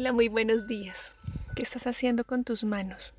Hola, 0.00 0.12
muy 0.12 0.28
buenos 0.28 0.68
días. 0.68 1.12
¿Qué 1.56 1.62
estás 1.62 1.88
haciendo 1.88 2.22
con 2.22 2.44
tus 2.44 2.62
manos? 2.62 3.14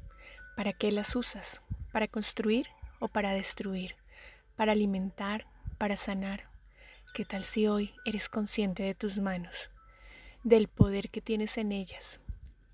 ¿Para 0.55 0.71
qué 0.71 0.93
las 0.93 1.13
usas? 1.13 1.61
¿Para 1.91 2.07
construir 2.07 2.67
o 2.99 3.09
para 3.09 3.33
destruir? 3.33 3.97
¿Para 4.55 4.71
alimentar? 4.71 5.45
¿Para 5.77 5.97
sanar? 5.97 6.45
¿Qué 7.13 7.25
tal 7.25 7.43
si 7.43 7.67
hoy 7.67 7.91
eres 8.05 8.29
consciente 8.29 8.83
de 8.83 8.95
tus 8.95 9.17
manos? 9.17 9.71
Del 10.45 10.69
poder 10.69 11.09
que 11.09 11.19
tienes 11.19 11.57
en 11.57 11.73
ellas. 11.73 12.21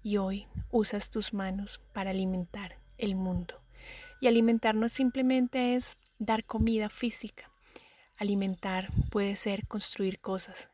Y 0.04 0.18
hoy 0.18 0.46
usas 0.70 1.10
tus 1.10 1.34
manos 1.34 1.82
para 1.92 2.12
alimentar 2.12 2.78
el 3.00 3.16
mundo. 3.16 3.60
Y 4.22 4.28
alimentar 4.28 4.76
no 4.76 4.88
simplemente 4.88 5.74
es 5.74 5.98
dar 6.20 6.46
comida 6.46 6.90
física. 6.90 7.50
Alimentar 8.18 8.92
puede 9.10 9.36
ser 9.36 9.66
construir 9.66 10.20
cosas. 10.20 10.70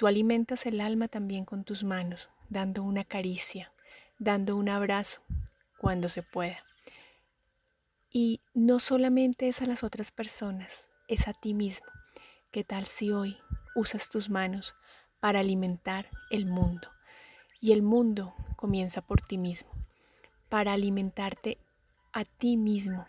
Tú 0.00 0.06
alimentas 0.06 0.64
el 0.64 0.80
alma 0.80 1.08
también 1.08 1.44
con 1.44 1.62
tus 1.62 1.84
manos, 1.84 2.30
dando 2.48 2.82
una 2.82 3.04
caricia, 3.04 3.70
dando 4.18 4.56
un 4.56 4.70
abrazo 4.70 5.20
cuando 5.76 6.08
se 6.08 6.22
pueda. 6.22 6.64
Y 8.10 8.40
no 8.54 8.78
solamente 8.78 9.46
es 9.46 9.60
a 9.60 9.66
las 9.66 9.84
otras 9.84 10.10
personas, 10.10 10.88
es 11.06 11.28
a 11.28 11.34
ti 11.34 11.52
mismo. 11.52 11.86
¿Qué 12.50 12.64
tal 12.64 12.86
si 12.86 13.12
hoy 13.12 13.36
usas 13.74 14.08
tus 14.08 14.30
manos 14.30 14.74
para 15.20 15.40
alimentar 15.40 16.08
el 16.30 16.46
mundo? 16.46 16.88
Y 17.60 17.72
el 17.72 17.82
mundo 17.82 18.34
comienza 18.56 19.02
por 19.02 19.20
ti 19.20 19.36
mismo, 19.36 19.70
para 20.48 20.72
alimentarte 20.72 21.58
a 22.14 22.24
ti 22.24 22.56
mismo 22.56 23.04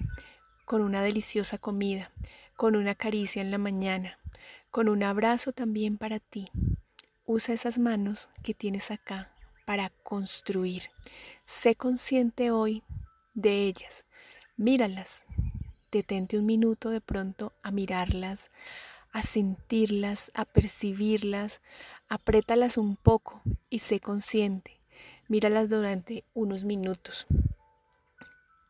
con 0.65 0.81
una 0.81 1.01
deliciosa 1.01 1.57
comida, 1.57 2.11
con 2.57 2.75
una 2.75 2.95
caricia 2.95 3.41
en 3.41 3.49
la 3.49 3.59
mañana, 3.59 4.19
con 4.71 4.89
un 4.89 5.03
abrazo 5.03 5.53
también 5.53 5.97
para 5.97 6.19
ti, 6.19 6.49
Usa 7.25 7.53
esas 7.53 7.77
manos 7.77 8.29
que 8.43 8.53
tienes 8.53 8.89
acá 8.89 9.31
para 9.65 9.89
construir. 10.03 10.89
Sé 11.43 11.75
consciente 11.75 12.51
hoy 12.51 12.83
de 13.33 13.67
ellas. 13.67 14.05
Míralas. 14.57 15.25
Detente 15.91 16.37
un 16.37 16.45
minuto 16.45 16.89
de 16.89 17.01
pronto 17.01 17.53
a 17.61 17.71
mirarlas, 17.71 18.49
a 19.11 19.21
sentirlas, 19.21 20.31
a 20.33 20.45
percibirlas. 20.45 21.61
Apriétalas 22.09 22.77
un 22.77 22.95
poco 22.95 23.41
y 23.69 23.79
sé 23.79 23.99
consciente. 23.99 24.79
Míralas 25.27 25.69
durante 25.69 26.23
unos 26.33 26.63
minutos. 26.63 27.27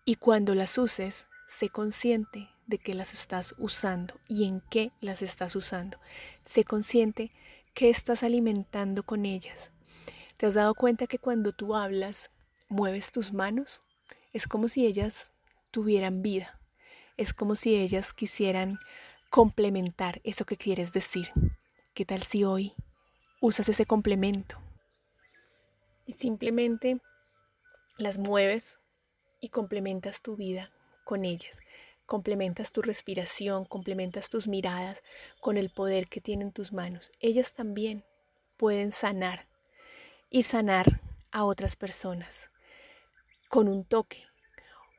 Y 0.04 0.16
cuando 0.16 0.56
las 0.56 0.78
uses, 0.78 1.28
sé 1.48 1.70
consciente 1.70 2.50
de 2.68 2.80
que 2.80 2.96
las 2.96 3.14
estás 3.14 3.56
usando 3.58 4.14
y 4.28 4.46
en 4.46 4.62
qué 4.70 4.92
las 5.00 5.22
estás 5.22 5.56
usando. 5.56 6.00
Sé 6.46 6.64
consciente 6.64 7.32
¿Qué 7.74 7.90
estás 7.90 8.22
alimentando 8.24 9.04
con 9.04 9.26
ellas? 9.26 9.72
¿Te 10.38 10.46
has 10.46 10.56
dado 10.56 10.76
cuenta 10.76 11.08
que 11.08 11.20
cuando 11.20 11.54
tú 11.54 11.74
hablas, 11.74 12.30
mueves 12.68 13.12
tus 13.12 13.32
manos? 13.32 13.82
Es 14.34 14.46
como 14.46 14.68
si 14.68 14.86
ellas 14.86 15.34
tuvieran 15.72 16.22
vida. 16.22 16.60
Es 17.18 17.34
como 17.34 17.56
si 17.56 17.76
ellas 17.76 18.14
quisieran 18.14 18.80
complementar 19.30 20.20
eso 20.24 20.46
que 20.46 20.58
quieres 20.58 20.92
decir. 20.92 21.32
¿Qué 21.94 22.06
tal 22.06 22.24
si 22.24 22.44
hoy 22.44 22.74
usas 23.40 23.70
ese 23.70 23.86
complemento? 23.86 24.58
Y 26.06 26.14
simplemente 26.14 27.00
las 27.98 28.18
mueves 28.18 28.80
y 29.40 29.50
complementas 29.50 30.22
tu 30.22 30.36
vida 30.36 30.72
con 31.06 31.24
ellas 31.24 31.62
complementas 32.12 32.74
tu 32.74 32.82
respiración, 32.82 33.64
complementas 33.64 34.28
tus 34.28 34.46
miradas 34.46 35.02
con 35.40 35.56
el 35.56 35.70
poder 35.70 36.10
que 36.10 36.20
tienen 36.20 36.52
tus 36.52 36.74
manos. 36.74 37.10
Ellas 37.22 37.54
también 37.54 38.04
pueden 38.58 38.92
sanar 38.92 39.48
y 40.30 40.44
sanar 40.44 41.00
a 41.32 41.46
otras 41.46 41.78
personas 41.78 42.50
con 43.48 43.70
un 43.70 43.86
toque. 43.86 44.26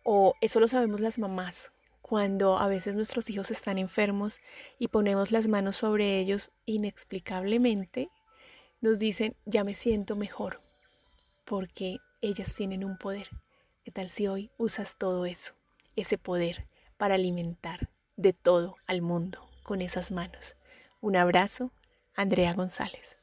O 0.05 0.33
eso 0.41 0.59
lo 0.59 0.69
sabemos 0.69 1.01
las 1.01 1.19
mamás, 1.19 1.71
cuando 2.01 2.57
a 2.57 2.67
veces 2.67 2.95
nuestros 2.95 3.29
hijos 3.29 3.51
están 3.51 3.77
enfermos 3.77 4.41
y 4.79 4.89
ponemos 4.89 5.33
las 5.33 5.49
manos 5.49 5.77
sobre 5.77 6.19
ellos 6.19 6.51
inexplicablemente, 6.65 8.09
nos 8.81 8.99
dicen, 8.99 9.37
ya 9.45 9.65
me 9.65 9.75
siento 9.75 10.17
mejor, 10.17 10.63
porque 11.45 11.99
ellas 12.23 12.55
tienen 12.55 12.85
un 12.85 12.97
poder. 12.97 13.29
¿Qué 13.85 13.91
tal 13.91 14.09
si 14.09 14.29
hoy 14.29 14.51
usas 14.57 14.97
todo 14.97 15.27
eso, 15.27 15.53
ese 15.95 16.17
poder? 16.17 16.72
Para 17.03 17.17
alimentar 17.17 17.91
de 18.15 18.33
todo 18.33 18.77
al 18.87 19.03
mundo 19.03 19.51
con 19.65 19.83
esas 19.83 20.13
manos. 20.13 20.55
Un 21.01 21.17
abrazo, 21.17 21.73
Andrea 22.15 22.53
González. 22.53 23.19